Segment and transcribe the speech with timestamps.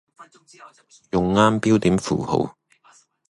[1.11, 2.57] 用啱標點符號